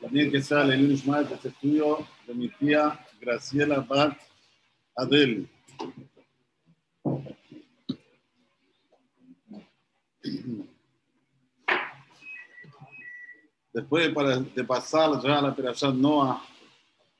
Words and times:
También 0.00 0.30
que 0.30 0.42
sale 0.42 0.74
el 0.74 0.92
Ishmael 0.92 1.28
de 1.28 1.34
este 1.34 1.48
estudio 1.48 2.06
de 2.26 2.34
mi 2.34 2.48
tía 2.48 3.00
Graciela 3.20 3.80
Bat 3.80 4.18
Adel. 4.96 5.48
Después 13.72 14.14
de 14.54 14.64
pasar 14.64 15.22
ya 15.22 15.38
a 15.38 15.42
la 15.42 15.56
Perashat 15.56 15.94
Noah, 15.94 16.44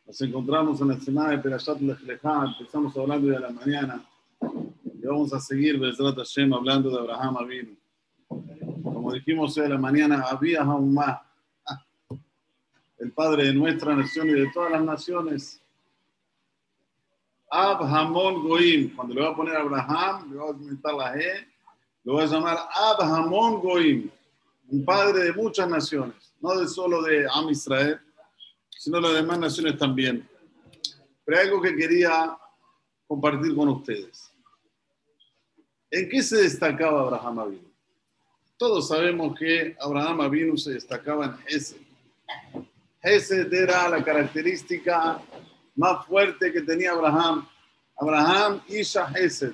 nos 0.05 0.21
encontramos 0.21 0.81
en 0.83 0.89
la 0.89 1.01
semana 1.01 1.31
de 1.31 1.39
Perashat 1.39 1.81
Lejlejá, 1.81 2.45
empezamos 2.45 2.95
hablando 2.97 3.29
de 3.29 3.41
la 3.41 3.49
mañana 3.49 4.05
y 4.85 5.07
vamos 5.07 5.33
a 5.33 5.41
seguir 5.41 5.79
Bezrat 5.79 6.17
Hashem 6.17 6.53
hablando 6.53 6.91
de 6.91 6.99
Abraham 6.99 7.39
Avinu. 7.39 7.77
Como 8.83 9.13
dijimos 9.15 9.57
hoy 9.57 9.63
de 9.63 9.69
la 9.71 9.79
mañana, 9.79 10.25
había 10.29 10.61
aún 10.61 10.93
más 10.93 11.32
el 13.03 13.11
padre 13.11 13.47
de 13.47 13.55
nuestra 13.55 13.97
nación 13.97 14.31
y 14.31 14.33
de 14.33 14.49
todas 14.55 14.71
las 14.71 14.85
naciones. 14.85 15.61
Abhamon 17.51 18.47
Goim, 18.47 18.95
cuando 18.95 19.15
le 19.15 19.23
va 19.23 19.31
a 19.31 19.37
poner 19.37 19.57
Abraham, 19.57 20.31
le 20.31 20.37
va 20.39 20.45
a 20.45 20.47
aumentar 20.47 20.95
la 20.95 21.19
E, 21.19 21.49
lo 22.05 22.15
va 22.15 22.23
a 22.23 22.27
llamar 22.27 22.59
Abhamon 22.73 23.61
Goim, 23.61 24.09
un 24.69 24.85
padre 24.85 25.25
de 25.25 25.33
muchas 25.33 25.69
naciones, 25.69 26.33
no 26.41 26.57
de 26.57 26.69
solo 26.69 27.03
de 27.03 27.27
Am 27.29 27.51
Israel, 27.51 28.01
sino 28.71 28.99
de 28.99 29.03
las 29.03 29.15
demás 29.15 29.39
naciones 29.41 29.77
también. 29.77 30.29
Pero 31.25 31.39
hay 31.39 31.49
algo 31.49 31.61
que 31.61 31.75
quería 31.75 32.39
compartir 33.09 33.53
con 33.57 33.69
ustedes. 33.69 34.33
¿En 35.91 36.09
qué 36.09 36.23
se 36.23 36.37
destacaba 36.37 37.01
Abraham 37.01 37.39
Avinu? 37.41 37.73
Todos 38.57 38.87
sabemos 38.87 39.37
que 39.37 39.77
Abraham 39.81 40.21
Avinu 40.21 40.57
se 40.57 40.75
destacaba 40.75 41.25
en 41.25 41.57
ese 41.57 41.81
Hesed 43.05 43.53
era 43.53 43.89
la 43.89 44.05
característica 44.05 45.21
más 45.75 46.07
fuerte 46.07 46.53
que 46.53 46.61
tenía 46.61 46.93
Abraham. 46.93 47.49
Abraham, 47.99 48.63
Isha, 48.69 49.11
Hesed. 49.13 49.53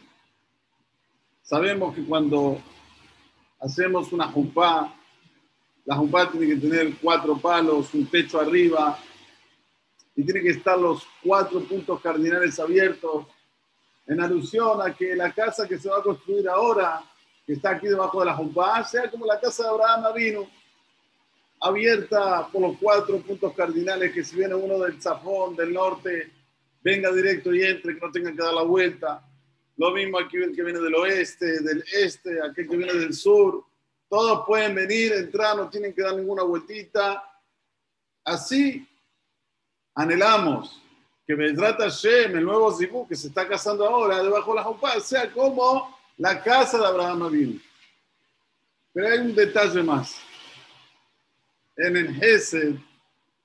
Sabemos 1.42 1.94
que 1.94 2.04
cuando 2.04 2.60
hacemos 3.58 4.12
una 4.12 4.28
jupá, 4.28 4.94
la 5.86 5.96
jupá 5.96 6.30
tiene 6.30 6.48
que 6.48 6.56
tener 6.56 6.96
cuatro 7.00 7.38
palos, 7.38 7.94
un 7.94 8.06
techo 8.06 8.38
arriba, 8.38 8.98
y 10.14 10.22
tiene 10.24 10.42
que 10.42 10.50
estar 10.50 10.78
los 10.78 11.06
cuatro 11.22 11.60
puntos 11.60 12.02
cardinales 12.02 12.60
abiertos, 12.60 13.26
en 14.06 14.20
alusión 14.20 14.82
a 14.82 14.94
que 14.94 15.16
la 15.16 15.32
casa 15.32 15.66
que 15.66 15.78
se 15.78 15.88
va 15.88 15.98
a 15.98 16.02
construir 16.02 16.46
ahora, 16.50 17.02
que 17.46 17.54
está 17.54 17.70
aquí 17.70 17.86
debajo 17.86 18.20
de 18.20 18.26
la 18.26 18.34
jupá, 18.34 18.84
sea 18.84 19.10
como 19.10 19.24
la 19.24 19.40
casa 19.40 19.62
de 19.62 19.68
Abraham 19.70 20.14
vino 20.14 20.57
abierta 21.60 22.48
por 22.52 22.62
los 22.62 22.78
cuatro 22.78 23.18
puntos 23.20 23.52
cardinales, 23.54 24.12
que 24.12 24.24
si 24.24 24.36
viene 24.36 24.54
uno 24.54 24.78
del 24.78 25.00
zafón, 25.00 25.56
del 25.56 25.72
norte, 25.72 26.30
venga 26.82 27.10
directo 27.12 27.54
y 27.54 27.62
entre, 27.62 27.94
que 27.94 28.00
no 28.00 28.12
tenga 28.12 28.30
que 28.32 28.42
dar 28.42 28.54
la 28.54 28.62
vuelta. 28.62 29.24
Lo 29.76 29.92
mismo 29.92 30.18
aquí 30.18 30.36
el 30.36 30.54
que 30.54 30.62
viene 30.62 30.80
del 30.80 30.94
oeste, 30.94 31.60
del 31.60 31.84
este, 31.92 32.42
aquel 32.42 32.68
que 32.68 32.76
viene 32.76 32.94
del 32.94 33.14
sur. 33.14 33.64
Todos 34.08 34.44
pueden 34.46 34.74
venir, 34.74 35.12
entrar, 35.12 35.56
no 35.56 35.68
tienen 35.68 35.94
que 35.94 36.02
dar 36.02 36.16
ninguna 36.16 36.42
vueltita. 36.42 37.22
Así 38.24 38.86
anhelamos 39.94 40.82
que 41.26 41.34
Bedrat 41.34 41.78
Hashem, 41.78 42.36
el 42.36 42.44
nuevo 42.44 42.72
Zibú 42.72 43.06
que 43.06 43.14
se 43.14 43.28
está 43.28 43.46
casando 43.46 43.86
ahora 43.86 44.22
debajo 44.22 44.52
de 44.52 44.56
la 44.56 44.64
Jupá, 44.64 44.98
sea 45.00 45.30
como 45.30 45.96
la 46.16 46.42
casa 46.42 46.78
de 46.78 46.86
Abraham 46.86 47.24
Avinu. 47.24 47.60
Pero 48.92 49.08
hay 49.08 49.18
un 49.18 49.34
detalle 49.34 49.82
más 49.82 50.27
en 51.78 51.96
el 51.96 52.14
Gesed 52.14 52.74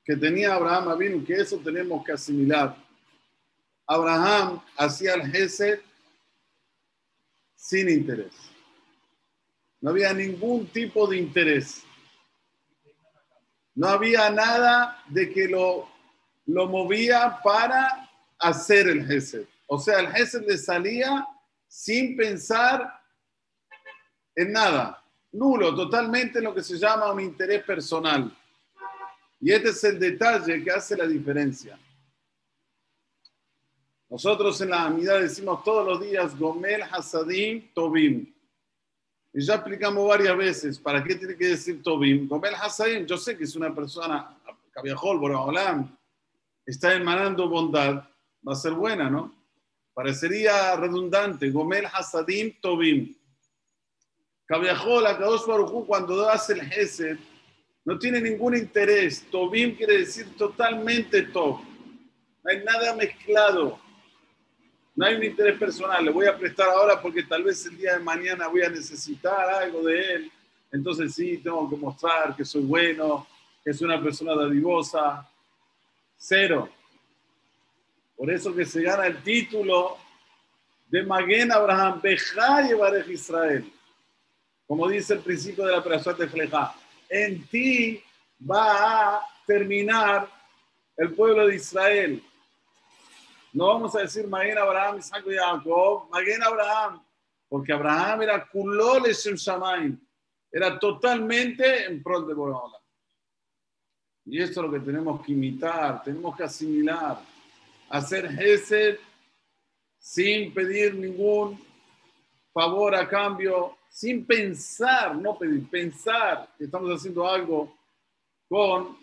que 0.04 0.18
tenía 0.18 0.56
Abraham 0.56 0.90
Avinu, 0.90 1.24
que 1.24 1.36
eso 1.36 1.58
tenemos 1.60 2.04
que 2.04 2.12
asimilar. 2.12 2.76
Abraham 3.88 4.62
hacía 4.78 5.14
el 5.14 5.32
Gesed 5.32 5.80
sin 7.56 7.88
interés. 7.88 8.34
No 9.80 9.92
había 9.92 10.14
ningún 10.14 10.68
tipo 10.68 11.08
de 11.08 11.18
interés. 11.18 11.84
No 13.76 13.88
había 13.88 14.30
nada 14.30 15.02
de 15.08 15.32
que 15.32 15.48
lo, 15.48 15.90
lo 16.46 16.68
movía 16.68 17.40
para 17.44 18.10
hacer 18.40 18.88
el 18.88 19.06
Gesed. 19.06 19.46
O 19.68 19.80
sea, 19.80 20.00
el 20.00 20.08
Gesed 20.12 20.46
le 20.48 20.58
salía 20.58 21.26
sin 21.68 22.18
pensar 22.18 23.02
en 24.36 24.52
nada 24.52 25.03
nulo, 25.34 25.76
totalmente 25.76 26.42
lo 26.42 26.54
que 26.54 26.64
se 26.64 26.78
llama 26.78 27.12
un 27.12 27.20
interés 27.20 27.64
personal. 27.64 28.32
Y 29.40 29.52
este 29.52 29.70
es 29.70 29.84
el 29.84 30.00
detalle 30.00 30.64
que 30.64 30.72
hace 30.72 30.96
la 30.96 31.06
diferencia. 31.06 31.78
Nosotros 34.10 34.62
en 34.62 34.70
la 34.70 34.84
amidad 34.84 35.20
decimos 35.20 35.64
todos 35.64 35.86
los 35.86 36.00
días 36.00 36.38
Gomel 36.38 36.84
Hasadim 36.84 37.74
Tobim. 37.74 38.32
Y 39.34 39.42
ya 39.42 39.56
explicamos 39.56 40.08
varias 40.08 40.38
veces 40.38 40.80
para 40.80 41.04
qué 41.04 41.16
tiene 41.16 41.36
que 41.36 41.48
decir 41.48 41.82
Tobim. 41.82 42.28
Gomel 42.28 42.54
Hasadim, 42.54 43.06
yo 43.06 43.18
sé 43.18 43.36
que 43.36 43.44
es 43.44 43.56
una 43.56 43.74
persona, 43.74 44.38
Cabiajol, 44.72 45.18
Boraholam, 45.18 45.98
está 46.66 46.94
emanando 46.94 47.50
bondad, 47.50 48.08
va 48.48 48.54
a 48.54 48.56
ser 48.56 48.74
buena, 48.74 49.10
¿no? 49.10 49.34
Parecería 49.94 50.76
redundante. 50.76 51.50
Gomel 51.50 51.88
Hasadim 51.88 52.54
Tobim. 52.62 53.16
Kaviahol, 54.46 55.04
Kadosh 55.04 55.46
Baruchu, 55.46 55.86
cuando 55.86 56.30
hace 56.30 56.54
el 56.54 56.62
Gesed, 56.62 57.18
no 57.86 57.98
tiene 57.98 58.22
ningún 58.22 58.56
interés. 58.56 59.26
Tobim 59.30 59.76
quiere 59.76 60.00
decir 60.00 60.36
totalmente 60.38 61.24
Tob. 61.24 61.60
No 62.44 62.52
hay 62.52 62.64
nada 62.64 62.96
mezclado. 62.96 63.80
No 64.96 65.06
hay 65.06 65.16
un 65.16 65.24
interés 65.24 65.58
personal. 65.58 66.04
Le 66.04 66.12
voy 66.12 66.28
a 66.28 66.38
prestar 66.38 66.70
ahora 66.70 67.02
porque 67.02 67.24
tal 67.24 67.44
vez 67.44 67.66
el 67.66 67.78
día 67.78 67.98
de 67.98 68.04
mañana 68.04 68.48
voy 68.48 68.62
a 68.62 68.70
necesitar 68.70 69.50
algo 69.50 69.84
de 69.84 70.14
él. 70.14 70.32
Entonces 70.72 71.14
sí, 71.14 71.38
tengo 71.38 71.70
que 71.70 71.76
mostrar 71.76 72.36
que 72.36 72.46
soy 72.46 72.64
bueno, 72.64 73.28
que 73.64 73.74
soy 73.74 73.86
una 73.86 74.02
persona 74.02 74.36
dadivosa. 74.36 75.28
Cero. 76.18 76.70
Por 78.16 78.32
eso 78.32 78.54
que 78.54 78.66
se 78.66 78.82
gana 78.82 79.08
el 79.08 79.22
título 79.24 79.98
de 80.90 81.04
Maguen 81.04 81.52
Abraham, 81.52 82.00
Bejá 82.02 82.62
y 82.62 83.12
Israel 83.12 83.73
como 84.68 84.88
dice 84.88 85.16
el 85.16 85.20
principio 85.20 85.66
de 85.66 85.72
la 85.72 85.80
operación 85.80 86.18
de 86.18 86.28
Fleja, 86.28 86.76
en 87.10 87.46
ti 87.48 88.04
va 88.40 89.18
a 89.18 89.28
terminar 89.46 90.30
el 90.98 91.14
pueblo 91.14 91.48
de 91.48 91.56
Israel. 91.56 92.24
No 93.52 93.68
vamos 93.68 93.96
a 93.96 94.02
decir 94.02 94.28
Maguen 94.28 94.58
Abraham, 94.58 94.98
Isaac 94.98 95.24
y 95.28 95.36
Jacob, 95.36 96.10
Maguen 96.10 96.42
Abraham, 96.42 97.04
porque 97.48 97.74
Abraham 97.74 98.24
era 98.24 98.48
Kulol 98.48 99.04
Shamaim, 99.12 100.00
era 100.52 100.80
totalmente 100.80 101.86
en 101.86 102.02
pro 102.02 102.22
de 102.22 102.34
Borahola. 102.34 102.80
Y 104.26 104.42
esto 104.42 104.62
es 104.62 104.68
lo 104.68 104.72
que 104.72 104.80
tenemos 104.80 105.24
que 105.24 105.34
imitar, 105.34 106.02
tenemos 106.02 106.36
que 106.36 106.44
asimilar, 106.44 107.20
hacer 107.90 108.30
Gesed 108.32 108.98
sin 110.00 110.54
pedir 110.54 110.96
ningún 110.96 111.60
favor 112.54 112.96
a 112.96 113.08
cambio, 113.08 113.78
sin 113.94 114.26
pensar, 114.26 115.16
no 115.16 115.38
pedir, 115.38 115.70
pensar 115.70 116.50
que 116.58 116.64
estamos 116.64 116.90
haciendo 116.90 117.28
algo 117.28 117.78
con 118.50 118.98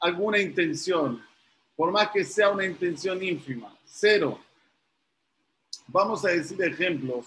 alguna 0.00 0.40
intención, 0.40 1.24
por 1.76 1.92
más 1.92 2.10
que 2.10 2.24
sea 2.24 2.50
una 2.50 2.64
intención 2.64 3.22
ínfima. 3.22 3.72
Cero. 3.84 4.40
Vamos 5.86 6.24
a 6.24 6.30
decir 6.30 6.60
ejemplos 6.64 7.26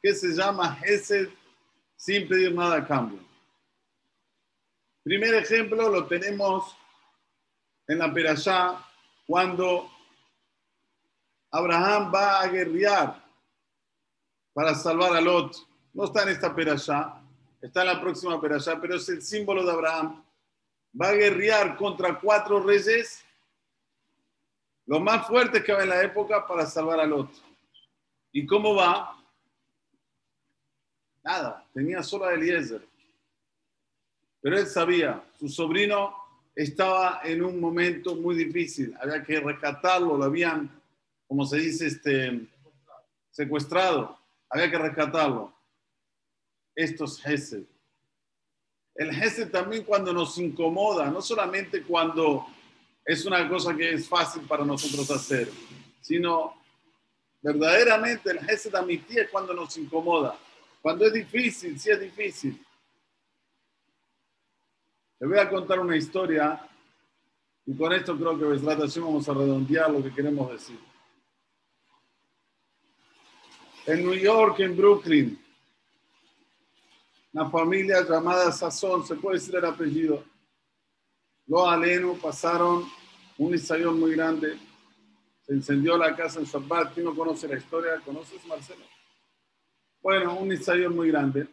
que 0.00 0.14
se 0.14 0.28
llama 0.28 0.76
Gesed 0.76 1.28
sin 1.96 2.28
pedir 2.28 2.54
nada 2.54 2.76
a 2.76 2.86
cambio. 2.86 3.18
Primer 5.02 5.34
ejemplo 5.34 5.88
lo 5.88 6.06
tenemos 6.06 6.76
en 7.88 7.98
la 7.98 8.14
Perashá 8.14 8.80
cuando 9.26 9.90
Abraham 11.50 12.12
va 12.14 12.42
a 12.42 12.46
guerrear 12.46 13.24
para 14.52 14.72
salvar 14.76 15.16
a 15.16 15.20
Lot 15.20 15.73
no 15.94 16.04
está 16.04 16.24
en 16.24 16.30
esta 16.30 16.54
perashá, 16.54 17.22
está 17.62 17.82
en 17.82 17.86
la 17.86 18.00
próxima 18.00 18.40
perashá, 18.40 18.80
pero 18.80 18.96
es 18.96 19.08
el 19.08 19.22
símbolo 19.22 19.64
de 19.64 19.70
Abraham. 19.70 20.24
Va 21.00 21.08
a 21.08 21.12
guerrear 21.12 21.76
contra 21.76 22.18
cuatro 22.20 22.60
reyes, 22.60 23.24
los 24.86 25.00
más 25.00 25.26
fuertes 25.26 25.62
que 25.62 25.72
había 25.72 25.84
en 25.84 25.90
la 25.90 26.02
época, 26.02 26.46
para 26.46 26.66
salvar 26.66 27.00
al 27.00 27.12
otro. 27.12 27.36
¿Y 28.32 28.44
cómo 28.44 28.74
va? 28.74 29.16
Nada, 31.22 31.64
tenía 31.72 32.02
solo 32.02 32.26
a 32.26 32.34
Eliezer. 32.34 32.86
Pero 34.42 34.58
él 34.58 34.66
sabía, 34.66 35.24
su 35.38 35.48
sobrino 35.48 36.14
estaba 36.54 37.20
en 37.24 37.42
un 37.42 37.60
momento 37.60 38.16
muy 38.16 38.34
difícil, 38.34 38.94
había 39.00 39.22
que 39.22 39.40
rescatarlo, 39.40 40.18
lo 40.18 40.24
habían, 40.24 40.70
como 41.26 41.46
se 41.46 41.56
dice, 41.58 41.86
este, 41.86 42.46
secuestrado, 43.30 44.18
había 44.50 44.70
que 44.70 44.78
rescatarlo 44.78 45.53
estos 46.74 47.24
Hesed. 47.24 47.64
El 48.94 49.12
Gesed 49.12 49.50
también 49.50 49.84
cuando 49.84 50.12
nos 50.12 50.38
incomoda, 50.38 51.10
no 51.10 51.20
solamente 51.20 51.82
cuando 51.82 52.46
es 53.04 53.24
una 53.24 53.48
cosa 53.48 53.74
que 53.76 53.92
es 53.92 54.08
fácil 54.08 54.42
para 54.42 54.64
nosotros 54.64 55.10
hacer, 55.10 55.50
sino 56.00 56.54
verdaderamente 57.42 58.30
el 58.30 58.40
Gesed 58.40 58.72
tía 59.06 59.22
es 59.22 59.30
cuando 59.30 59.52
nos 59.52 59.76
incomoda. 59.76 60.38
Cuando 60.80 61.06
es 61.06 61.12
difícil, 61.12 61.78
sí 61.78 61.90
es 61.90 62.00
difícil. 62.00 62.64
Le 65.18 65.26
voy 65.26 65.38
a 65.38 65.48
contar 65.48 65.80
una 65.80 65.96
historia 65.96 66.60
y 67.66 67.76
con 67.76 67.92
esto 67.92 68.16
creo 68.16 68.38
que 68.38 68.44
vamos 69.00 69.28
a 69.28 69.32
redondear 69.32 69.90
lo 69.90 70.02
que 70.02 70.12
queremos 70.12 70.52
decir. 70.52 70.78
En 73.86 74.02
New 74.02 74.14
York, 74.14 74.60
en 74.60 74.76
Brooklyn, 74.76 75.43
una 77.34 77.50
familia 77.50 78.00
llamada 78.08 78.52
Sazón, 78.52 79.04
se 79.04 79.16
puede 79.16 79.38
decir 79.38 79.56
el 79.56 79.64
apellido, 79.64 80.22
los 81.46 81.68
alenos 81.68 82.18
pasaron 82.20 82.84
un 83.36 83.52
ensayón 83.52 83.98
muy 83.98 84.12
grande, 84.12 84.56
se 85.42 85.52
incendió 85.52 85.98
la 85.98 86.14
casa 86.14 86.38
en 86.38 86.46
Shabbat, 86.46 86.94
¿quién 86.94 87.04
no 87.04 87.14
conoce 87.14 87.48
la 87.48 87.58
historia? 87.58 88.00
¿Conoces, 88.04 88.46
Marcelo? 88.46 88.84
Bueno, 90.00 90.36
un 90.38 90.52
ensayo 90.52 90.88
muy 90.90 91.08
grande. 91.08 91.48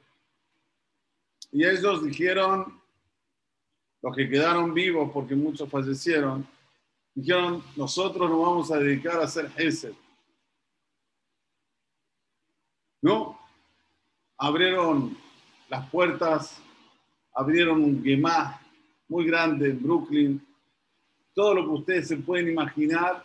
Y 1.51 1.65
ellos 1.65 2.03
dijeron, 2.03 2.79
los 4.03 4.15
que 4.15 4.29
quedaron 4.29 4.73
vivos, 4.75 5.09
porque 5.11 5.35
muchos 5.35 5.67
fallecieron, 5.67 6.47
dijeron, 7.15 7.63
nosotros 7.75 8.29
nos 8.29 8.39
vamos 8.39 8.71
a 8.71 8.77
dedicar 8.77 9.19
a 9.19 9.23
hacer 9.23 9.49
Gesed. 9.49 9.93
¿No? 13.01 13.39
Abrieron 14.37 15.17
las 15.71 15.89
puertas, 15.89 16.61
abrieron 17.33 17.81
un 17.81 18.03
gemá 18.03 18.61
muy 19.07 19.25
grande 19.25 19.69
en 19.69 19.81
Brooklyn, 19.81 20.45
todo 21.33 21.53
lo 21.53 21.63
que 21.63 21.69
ustedes 21.69 22.07
se 22.09 22.17
pueden 22.17 22.49
imaginar 22.49 23.23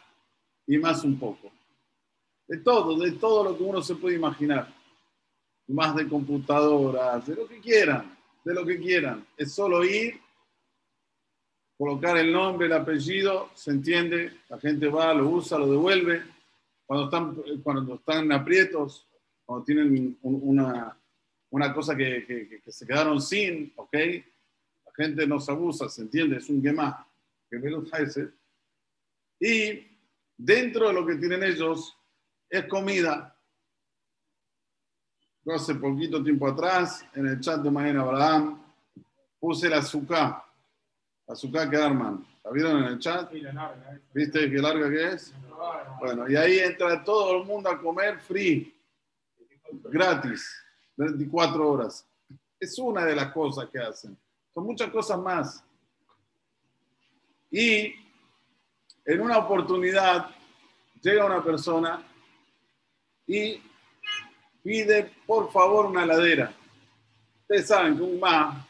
y 0.65 0.79
más 0.79 1.03
un 1.03 1.19
poco. 1.19 1.51
De 2.47 2.59
todo, 2.59 2.97
de 3.01 3.13
todo 3.13 3.43
lo 3.43 3.59
que 3.59 3.65
uno 3.65 3.83
se 3.83 3.97
puede 3.97 4.15
imaginar. 4.15 4.73
Más 5.67 5.97
de 5.97 6.09
computadoras, 6.09 7.27
de 7.27 7.35
lo 7.35 7.49
que 7.49 7.59
quieran, 7.59 8.17
de 8.45 8.55
lo 8.55 8.65
que 8.65 8.79
quieran. 8.79 9.27
Es 9.37 9.53
solo 9.53 9.85
ir 9.85 10.21
colocar 11.77 12.17
el 12.17 12.33
nombre, 12.33 12.69
el 12.69 12.75
apellido, 12.75 13.51
se 13.55 13.73
entiende, 13.73 14.39
la 14.49 14.61
gente 14.61 14.87
va, 14.87 15.13
lo 15.13 15.29
usa, 15.31 15.59
lo 15.59 15.69
devuelve. 15.69 16.23
Cuando 16.87 17.07
están, 17.07 17.61
cuando 17.65 17.97
están 17.97 18.31
aprietos, 18.31 19.05
cuando 19.45 19.65
tienen 19.65 20.17
una, 20.23 20.97
una 21.51 21.73
cosa 21.73 21.97
que, 21.97 22.61
que, 22.63 22.73
se 22.73 22.87
quedaron 22.87 23.21
sin, 23.21 23.73
¿ok? 23.77 23.95
La 23.95 24.93
gente 24.95 25.27
no 25.27 25.41
se 25.41 25.53
abusa, 25.53 25.89
se 25.89 26.03
entiende, 26.03 26.37
es 26.37 26.49
un 26.49 26.63
gemá, 26.63 27.07
que 27.49 28.31
Y 29.41 29.87
dentro 30.37 30.89
de 30.89 30.95
lo 30.95 31.07
que 31.07 31.17
tienen 31.17 31.43
ellos 31.43 31.97
es 32.51 32.67
comida. 32.67 33.37
Yo 35.45 35.55
hace 35.55 35.77
poquito 35.77 36.23
tiempo 36.23 36.49
atrás, 36.49 37.05
en 37.15 37.27
el 37.29 37.41
chat 37.41 37.61
de 37.61 37.71
Mañana 37.71 38.03
Abraham, 38.03 38.63
puse 39.39 39.69
el 39.69 39.75
azúcar 39.75 40.47
Azúcar 41.29 41.69
que 41.69 41.77
arman. 41.77 42.25
¿La 42.45 42.51
vieron 42.53 42.85
en 42.85 42.85
el 42.85 42.99
chat? 43.01 43.33
¿Viste 44.15 44.49
qué 44.49 44.59
larga 44.59 44.89
que 44.89 45.09
es? 45.09 45.35
Bueno, 45.99 46.29
y 46.29 46.37
ahí 46.37 46.59
entra 46.59 47.03
todo 47.03 47.41
el 47.41 47.47
mundo 47.47 47.69
a 47.69 47.81
comer 47.81 48.21
free, 48.21 48.73
gratis, 49.85 50.49
24 50.97 51.71
horas. 51.71 52.07
Es 52.59 52.79
una 52.79 53.05
de 53.05 53.15
las 53.15 53.33
cosas 53.33 53.69
que 53.71 53.79
hacen. 53.79 54.17
Son 54.55 54.65
muchas 54.65 54.91
cosas 54.91 55.19
más. 55.19 55.65
Y 57.51 57.95
en 59.05 59.21
una 59.21 59.39
oportunidad 59.39 60.31
llega 61.01 61.27
una 61.27 61.43
persona 61.43 62.03
y 63.27 63.61
pide 64.63 65.11
por 65.27 65.53
favor 65.53 65.87
una 65.87 66.05
heladera. 66.05 66.53
Ustedes 67.43 67.69
saben 67.69 67.97
que 67.97 68.03
un 68.03 68.19
más 68.19 68.67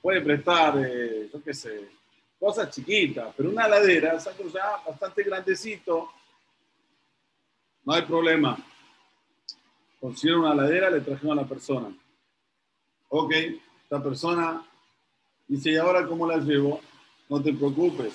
puede 0.00 0.20
prestar, 0.20 0.74
eh, 0.78 1.30
yo 1.32 1.52
sé, 1.52 1.88
cosas 2.38 2.70
chiquitas, 2.70 3.34
pero 3.36 3.50
una 3.50 3.68
ladera, 3.68 4.16
ya 4.18 4.82
bastante 4.86 5.22
grandecito, 5.22 6.10
no 7.84 7.92
hay 7.92 8.02
problema. 8.02 8.56
Consiguieron 10.00 10.44
una 10.44 10.54
ladera, 10.54 10.88
le 10.88 11.02
trajeron 11.02 11.38
a 11.38 11.42
la 11.42 11.48
persona. 11.48 11.94
Ok, 13.08 13.34
esta 13.82 14.02
persona 14.02 14.66
dice, 15.46 15.72
¿y 15.72 15.76
ahora 15.76 16.06
cómo 16.06 16.26
la 16.26 16.38
llevo? 16.38 16.80
No 17.28 17.42
te 17.42 17.52
preocupes. 17.52 18.14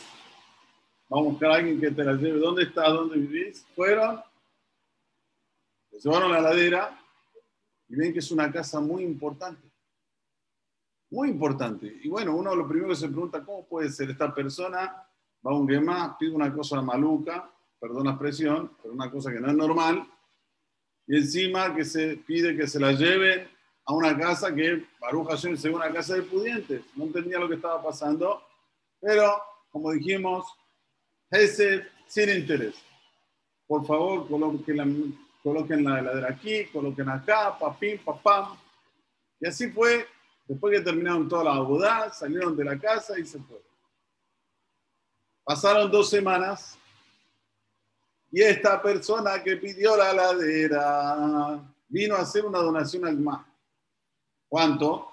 Vamos 1.07 1.27
a 1.27 1.29
buscar 1.31 1.51
a 1.51 1.55
alguien 1.55 1.79
que 1.79 1.91
te 1.91 2.03
la 2.03 2.13
lleve. 2.13 2.39
¿Dónde 2.39 2.63
estás? 2.63 2.91
¿Dónde 2.91 3.17
vivís? 3.17 3.65
Fueron, 3.75 4.19
se 5.91 5.99
llevaron 5.99 6.31
a 6.31 6.41
la 6.41 6.49
ladera 6.49 6.99
y 7.87 7.95
ven 7.95 8.11
que 8.11 8.19
es 8.19 8.31
una 8.31 8.51
casa 8.51 8.79
muy 8.79 9.03
importante. 9.03 9.69
Muy 11.11 11.29
importante. 11.29 11.99
Y 12.03 12.09
bueno, 12.09 12.35
uno 12.35 12.55
lo 12.55 12.67
primero 12.67 12.89
que 12.89 12.95
se 12.95 13.07
pregunta, 13.07 13.45
¿cómo 13.45 13.67
puede 13.67 13.89
ser 13.89 14.09
esta 14.09 14.33
persona? 14.33 15.07
Va 15.45 15.51
a 15.51 15.53
un 15.53 15.69
Gemá, 15.69 16.17
pide 16.17 16.31
una 16.31 16.51
cosa 16.51 16.81
maluca, 16.81 17.47
perdón 17.79 18.05
la 18.05 18.11
expresión, 18.11 18.71
pero 18.81 18.93
una 18.93 19.11
cosa 19.11 19.31
que 19.31 19.39
no 19.39 19.49
es 19.49 19.55
normal, 19.55 20.07
y 21.07 21.17
encima 21.17 21.75
que 21.75 21.85
se 21.85 22.17
pide 22.17 22.55
que 22.55 22.67
se 22.67 22.79
la 22.79 22.91
lleven 22.91 23.47
a 23.85 23.93
una 23.93 24.17
casa 24.17 24.53
que 24.53 24.85
Baruch 24.99 25.29
Hashem 25.29 25.53
es 25.53 25.65
una 25.65 25.91
casa 25.91 26.15
de 26.15 26.23
pudientes. 26.23 26.81
No 26.95 27.05
entendía 27.05 27.39
lo 27.39 27.47
que 27.47 27.55
estaba 27.55 27.83
pasando, 27.83 28.41
pero 28.99 29.41
como 29.69 29.91
dijimos, 29.91 30.45
ese 31.29 31.85
sin 32.07 32.29
interés. 32.29 32.75
Por 33.67 33.85
favor, 33.85 34.27
coloquen 34.27 34.77
la, 34.77 34.87
coloquen 35.43 35.83
la 35.83 35.99
heladera 35.99 36.29
aquí, 36.29 36.65
coloquen 36.65 37.09
acá, 37.09 37.57
papín, 37.57 37.99
papam. 38.03 38.57
Y 39.39 39.47
así 39.47 39.69
fue 39.69 40.07
Después 40.47 40.77
que 40.77 40.83
terminaron 40.83 41.27
toda 41.27 41.43
la 41.43 41.59
boda, 41.59 42.13
salieron 42.13 42.55
de 42.55 42.63
la 42.63 42.79
casa 42.79 43.17
y 43.17 43.25
se 43.25 43.39
fueron. 43.39 43.65
Pasaron 45.43 45.91
dos 45.91 46.09
semanas 46.09 46.77
y 48.35 48.41
esta 48.41 48.81
persona 48.81 49.41
que 49.41 49.55
pidió 49.55 49.95
la 49.95 50.11
ladera 50.11 51.63
vino 51.87 52.15
a 52.15 52.19
hacer 52.19 52.45
una 52.45 52.59
donación 52.59 53.05
al 53.05 53.17
MAS. 53.17 53.45
¿Cuánto? 54.49 55.09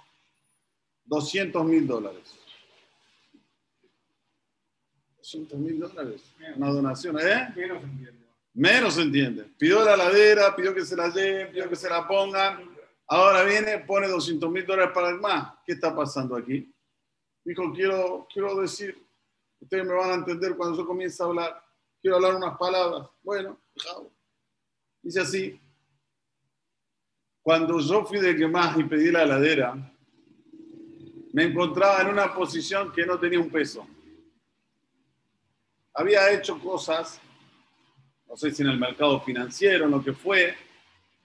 200 1.04 1.64
mil 1.64 1.86
dólares. 1.86 2.34
200 5.18 5.56
mil 5.60 5.78
dólares. 5.78 6.34
Una 6.56 6.70
donación, 6.70 7.16
¿eh? 7.20 7.52
Menos 7.54 7.84
entiende. 7.84 8.26
Menos 8.54 8.98
entiende. 8.98 9.44
Pidió 9.56 9.84
la 9.84 9.96
ladera, 9.96 10.56
pidió 10.56 10.74
que 10.74 10.84
se 10.84 10.96
la 10.96 11.08
lleven, 11.08 11.52
pidió 11.52 11.68
que 11.68 11.76
se 11.76 11.88
la 11.88 12.08
pongan 12.08 12.72
Ahora 13.06 13.44
viene, 13.44 13.78
pone 13.78 14.08
200 14.08 14.50
mil 14.50 14.66
dólares 14.66 14.90
para 14.92 15.10
el 15.10 15.20
más. 15.20 15.54
¿Qué 15.64 15.74
está 15.74 15.94
pasando 15.94 16.34
aquí? 16.34 16.74
Dijo, 17.44 17.72
quiero, 17.72 18.26
quiero 18.32 18.60
decir, 18.60 19.00
ustedes 19.60 19.86
me 19.86 19.94
van 19.94 20.10
a 20.10 20.14
entender 20.14 20.56
cuando 20.56 20.76
yo 20.76 20.84
comience 20.84 21.22
a 21.22 21.26
hablar. 21.26 21.71
Quiero 22.02 22.16
hablar 22.16 22.34
unas 22.34 22.58
palabras. 22.58 23.08
Bueno, 23.22 23.60
dice 25.00 25.20
así. 25.20 25.60
Cuando 27.40 27.78
yo 27.78 28.04
fui 28.04 28.18
de 28.18 28.36
que 28.36 28.48
más 28.48 28.76
y 28.76 28.82
pedí 28.82 29.12
la 29.12 29.22
heladera, 29.22 29.74
me 31.32 31.44
encontraba 31.44 32.02
en 32.02 32.08
una 32.08 32.34
posición 32.34 32.90
que 32.92 33.06
no 33.06 33.20
tenía 33.20 33.38
un 33.38 33.50
peso. 33.50 33.86
Había 35.94 36.32
hecho 36.32 36.58
cosas, 36.58 37.20
no 38.28 38.36
sé 38.36 38.50
si 38.50 38.62
en 38.62 38.70
el 38.70 38.80
mercado 38.80 39.20
financiero, 39.20 39.84
en 39.84 39.92
lo 39.92 40.02
que 40.02 40.12
fue. 40.12 40.56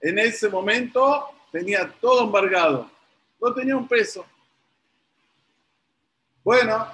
En 0.00 0.16
ese 0.20 0.48
momento 0.48 1.26
tenía 1.50 1.92
todo 2.00 2.24
embargado, 2.24 2.88
no 3.40 3.52
tenía 3.52 3.76
un 3.76 3.88
peso. 3.88 4.24
Bueno, 6.44 6.86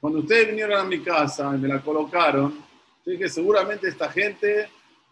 cuando 0.00 0.20
ustedes 0.20 0.48
vinieron 0.48 0.78
a 0.78 0.84
mi 0.84 1.02
casa 1.02 1.52
y 1.54 1.58
me 1.58 1.66
la 1.66 1.82
colocaron, 1.82 2.63
dije, 3.12 3.28
seguramente 3.28 3.88
esta 3.88 4.10
gente 4.10 4.68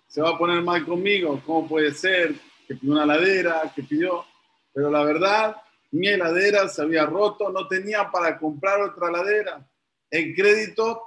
se 0.07 0.21
va 0.21 0.31
a 0.31 0.39
poner 0.39 0.63
mal 0.63 0.85
conmigo, 0.85 1.41
¿cómo 1.45 1.69
puede 1.69 1.93
ser? 1.93 2.35
Que 2.67 2.75
pidió 2.75 2.93
una 2.93 3.07
ladera, 3.07 3.73
que 3.75 3.83
pidió, 3.83 4.25
pero 4.73 4.91
la 4.91 5.05
verdad, 5.05 5.57
mi 5.91 6.09
heladera 6.09 6.69
se 6.69 6.83
había 6.83 7.07
roto, 7.07 7.51
no 7.51 7.67
tenía 7.69 8.11
para 8.11 8.39
comprar 8.39 8.81
otra 8.81 9.11
ladera. 9.11 9.67
En 10.11 10.35
crédito, 10.35 11.03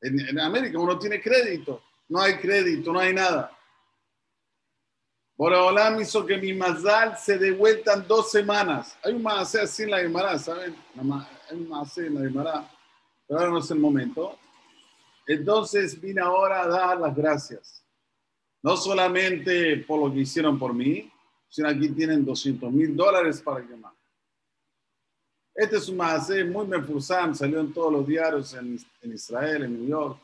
en, 0.00 0.20
en 0.28 0.40
América 0.40 0.78
uno 0.78 0.98
tiene 0.98 1.20
crédito, 1.20 1.82
no 2.08 2.20
hay 2.20 2.36
crédito, 2.36 2.92
no 2.92 3.00
hay 3.00 3.14
nada. 3.14 3.56
Boraholam 5.36 6.00
hizo 6.00 6.24
que 6.24 6.38
mi 6.38 6.54
mazal 6.54 7.18
se 7.18 7.36
devuelta 7.36 7.92
en 7.92 8.06
dos 8.08 8.30
semanas. 8.30 8.96
Hay 9.02 9.12
un 9.12 9.22
más 9.22 9.54
así 9.54 9.82
en 9.82 9.90
la 9.90 9.98
Gemara, 9.98 10.38
¿saben? 10.38 10.74
Hay 10.94 11.56
un 11.58 11.68
más 11.68 11.98
en 11.98 12.14
la 12.14 12.20
Gemara, 12.22 12.70
pero 13.26 13.40
ahora 13.40 13.52
no 13.52 13.58
es 13.58 13.70
el 13.70 13.78
momento. 13.78 14.38
Entonces 15.26 16.00
vine 16.00 16.20
ahora 16.20 16.62
a 16.62 16.68
dar 16.68 17.00
las 17.00 17.14
gracias. 17.14 17.84
No 18.62 18.76
solamente 18.76 19.78
por 19.78 20.00
lo 20.00 20.12
que 20.12 20.20
hicieron 20.20 20.58
por 20.58 20.72
mí, 20.72 21.10
sino 21.48 21.68
aquí 21.68 21.88
tienen 21.90 22.24
200 22.24 22.72
mil 22.72 22.96
dólares 22.96 23.40
para 23.40 23.66
quemar. 23.66 23.92
Este 25.54 25.76
es 25.76 25.88
un 25.88 25.96
más 25.96 26.28
muy 26.28 26.66
mefusam, 26.66 27.34
salió 27.34 27.60
en 27.60 27.72
todos 27.72 27.90
los 27.90 28.06
diarios 28.06 28.52
en, 28.52 28.78
en, 29.00 29.12
Israel, 29.12 29.64
en 29.64 29.72
New 29.72 29.88
York. 29.88 30.18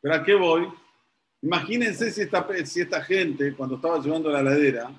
Pero 0.00 0.14
¿a 0.14 0.22
qué 0.22 0.34
voy? 0.34 0.72
Imagínense 1.42 2.12
si 2.12 2.22
esta, 2.22 2.46
si 2.64 2.80
esta 2.82 3.02
gente, 3.02 3.54
cuando 3.56 3.74
estaba 3.74 3.98
llevando 3.98 4.30
la 4.30 4.42
ladera, 4.42 4.90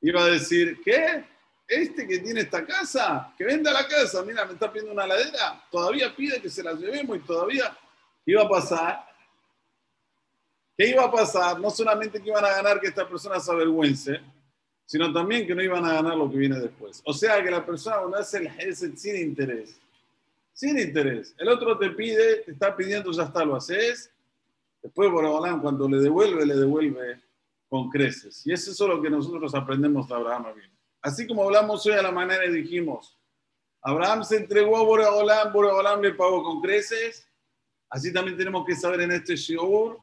iba 0.00 0.22
a 0.22 0.26
decir, 0.26 0.80
¿qué? 0.82 1.24
Este 1.68 2.06
que 2.06 2.18
tiene 2.18 2.40
esta 2.40 2.64
casa, 2.64 3.34
que 3.36 3.44
venda 3.44 3.72
la 3.72 3.86
casa, 3.86 4.24
mira, 4.24 4.44
me 4.44 4.54
está 4.54 4.72
pidiendo 4.72 4.92
una 4.92 5.06
ladera, 5.06 5.62
todavía 5.70 6.14
pide 6.16 6.40
que 6.40 6.48
se 6.48 6.62
la 6.62 6.72
llevemos 6.72 7.18
y 7.18 7.20
todavía, 7.20 7.76
¿qué 8.24 8.32
iba 8.32 8.42
a 8.42 8.48
pasar? 8.48 9.06
¿Qué 10.76 10.88
iba 10.88 11.04
a 11.04 11.10
pasar? 11.10 11.60
No 11.60 11.70
solamente 11.70 12.22
que 12.22 12.28
iban 12.28 12.44
a 12.44 12.50
ganar 12.50 12.80
que 12.80 12.88
esta 12.88 13.08
persona 13.08 13.38
se 13.38 13.50
avergüence, 13.52 14.20
sino 14.86 15.12
también 15.12 15.46
que 15.46 15.54
no 15.54 15.62
iban 15.62 15.84
a 15.84 15.94
ganar 15.94 16.16
lo 16.16 16.30
que 16.30 16.36
viene 16.36 16.58
después. 16.58 17.02
O 17.04 17.12
sea 17.12 17.42
que 17.42 17.50
la 17.50 17.64
persona 17.64 17.98
cuando 17.98 18.16
hace 18.16 18.38
el 18.38 18.46
Hesed 18.48 18.96
sin 18.96 19.16
interés, 19.16 19.78
sin 20.52 20.78
interés, 20.78 21.34
el 21.38 21.48
otro 21.48 21.78
te 21.78 21.90
pide, 21.90 22.38
te 22.38 22.52
está 22.52 22.76
pidiendo, 22.76 23.12
ya 23.12 23.24
está, 23.24 23.44
lo 23.44 23.56
haces, 23.56 24.10
después 24.82 25.10
Borobalán 25.10 25.60
cuando 25.60 25.88
le 25.88 25.98
devuelve, 25.98 26.44
le 26.44 26.56
devuelve 26.56 27.20
con 27.68 27.88
creces. 27.88 28.44
Y 28.46 28.52
es 28.52 28.80
lo 28.80 29.00
que 29.00 29.08
nosotros 29.10 29.54
aprendemos 29.54 30.08
de 30.08 30.14
Abraham 30.14 30.46
Así 31.02 31.26
como 31.26 31.44
hablamos 31.44 31.86
hoy 31.86 31.92
a 31.92 32.02
la 32.02 32.10
manera 32.10 32.44
y 32.44 32.50
dijimos, 32.50 33.16
Abraham 33.82 34.24
se 34.24 34.38
entregó 34.38 34.76
a 34.76 34.82
Boreolam, 34.82 35.52
Boreolam 35.52 36.02
le 36.02 36.14
pagó 36.14 36.42
con 36.42 36.60
creces, 36.60 37.26
así 37.90 38.12
también 38.12 38.38
tenemos 38.38 38.64
que 38.64 38.76
saber 38.76 39.02
en 39.02 39.10
este 39.12 39.36
shiur 39.36 39.98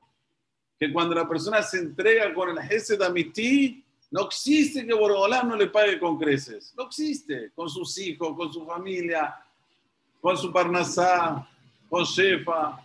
que 0.78 0.92
cuando 0.94 1.16
la 1.16 1.28
persona 1.28 1.64
se 1.64 1.80
entrega 1.80 2.32
con 2.34 2.50
el 2.50 2.60
Hesed 2.60 3.02
Amiti, 3.02 3.84
no 4.12 4.26
existe 4.26 4.86
que 4.86 4.94
Borolam 4.94 5.50
no 5.50 5.56
le 5.56 5.68
pague 5.68 6.00
con 6.00 6.18
creces. 6.18 6.74
No 6.78 6.84
existe. 6.84 7.52
Con 7.56 7.70
sus 7.70 7.98
hijos, 7.98 8.36
con 8.38 8.54
su 8.54 8.66
familia, 8.66 9.36
con 10.22 10.38
su 10.38 10.52
parnasá, 10.52 11.48
con 11.90 12.04
Shefa. 12.04 12.80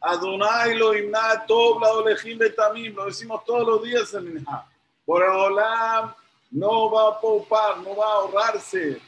Adonai 0.00 0.76
lo 0.76 0.96
imna 0.96 1.44
tobla 1.46 1.92
olejim 1.92 2.38
betamim. 2.38 2.94
Lo 2.94 3.06
decimos 3.06 3.44
todos 3.44 3.66
los 3.66 3.82
días 3.82 4.14
en 4.14 4.34
Minha. 4.34 4.66
Borolam 5.06 6.14
no 6.50 6.90
va 6.90 7.10
a 7.10 7.20
poupar, 7.20 7.78
no 7.78 7.94
va 7.94 8.06
a 8.06 8.14
ahorrarse 8.14 9.00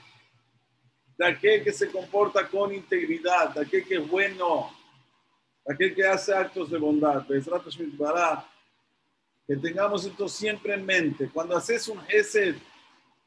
de 1.19 1.27
aquel 1.27 1.65
que 1.65 1.73
se 1.73 1.91
comporta 1.91 2.49
con 2.49 2.73
integridad, 2.73 3.53
de 3.53 3.63
aquel 3.63 3.85
que 3.85 3.97
es 3.97 4.09
bueno, 4.09 4.71
de 5.67 5.75
aquel 5.75 5.95
que 5.95 6.07
hace 6.07 6.33
actos 6.33 6.71
de 6.71 6.79
bondad. 6.79 7.27
Que 9.47 9.57
tengamos 9.57 10.05
esto 10.05 10.29
siempre 10.29 10.75
en 10.75 10.87
mente. 10.87 11.29
Cuando 11.29 11.57
haces 11.57 11.89
un 11.89 12.01
Gesed, 12.03 12.55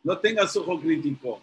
no 0.04 0.18
tengas 0.20 0.56
ojo 0.56 0.80
crítico. 0.80 1.42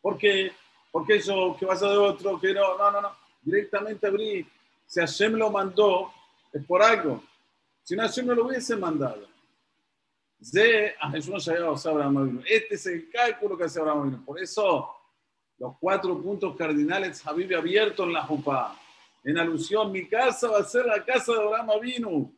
Porque, 0.00 0.52
porque 0.90 1.16
eso, 1.16 1.54
que 1.58 1.66
vas 1.66 1.82
a 1.82 1.90
de 1.90 1.98
otro, 1.98 2.40
que 2.40 2.54
no, 2.54 2.78
no, 2.78 2.90
no, 2.90 3.02
no. 3.02 3.14
Directamente 3.42 4.06
abrí. 4.06 4.48
Si 4.86 5.00
Hashem 5.00 5.34
lo 5.34 5.50
mandó, 5.50 6.12
es 6.52 6.64
por 6.64 6.82
algo. 6.82 7.22
Si 7.82 7.94
no, 7.94 8.02
Hashem 8.02 8.26
no 8.26 8.34
lo 8.34 8.46
hubiese 8.46 8.76
mandado. 8.76 9.28
Este 10.40 10.94
es 12.74 12.86
el 12.86 13.10
cálculo 13.10 13.56
que 13.56 13.64
hace 13.64 13.80
Abraham 13.80 14.24
Por 14.24 14.40
eso, 14.40 15.01
los 15.62 15.78
cuatro 15.78 16.20
puntos 16.20 16.56
cardinales, 16.56 17.24
Habib 17.24 17.56
abierto 17.56 18.02
en 18.02 18.12
la 18.12 18.24
Jupá. 18.24 18.76
En 19.22 19.38
alusión, 19.38 19.92
mi 19.92 20.08
casa 20.08 20.48
va 20.48 20.58
a 20.58 20.64
ser 20.64 20.84
la 20.86 21.04
casa 21.04 21.32
de 21.32 21.38
Abraham 21.38 21.70
Avinu. 21.70 22.36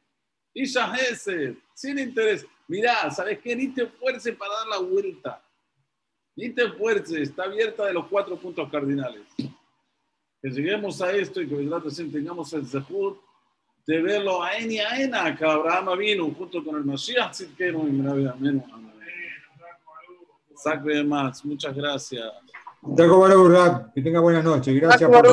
Y 0.52 0.64
ese, 0.64 1.56
sin 1.72 1.98
interés. 1.98 2.46
Mirá, 2.68 3.10
¿sabes 3.10 3.38
qué? 3.38 3.56
Ni 3.56 3.68
te 3.68 3.84
esfuerces 3.84 4.36
para 4.36 4.52
dar 4.52 4.66
la 4.66 4.78
vuelta. 4.78 5.42
Ni 6.36 6.50
te 6.50 6.64
esfuerces, 6.64 7.30
está 7.30 7.44
abierta 7.44 7.86
de 7.86 7.94
los 7.94 8.08
cuatro 8.08 8.36
puntos 8.36 8.70
cardinales. 8.70 9.22
Que 9.38 10.50
lleguemos 10.50 11.00
a 11.00 11.10
esto 11.12 11.40
y 11.40 11.48
que 11.48 11.56
tengamos 12.12 12.52
el 12.52 12.66
zehut 12.66 13.18
de 13.86 14.02
verlo 14.02 14.42
a 14.42 14.54
en 14.58 14.70
y 14.70 14.80
a 14.80 15.00
en, 15.00 15.12
que 15.34 15.44
Abraham 15.46 15.96
vino 15.96 16.30
junto 16.30 16.62
con 16.62 16.76
el 16.76 16.84
Mashiach 16.84 17.30
Tzidkenu 17.30 17.88
y 17.88 18.26
Amén. 18.26 18.62
Sacre 20.56 21.02
más, 21.02 21.42
muchas 21.42 21.74
gracias. 21.74 22.30
Que 23.94 24.02
tenga 24.02 24.20
buenas 24.20 24.44
noches. 24.44 24.74
Gracias 24.74 25.10
por 25.10 25.26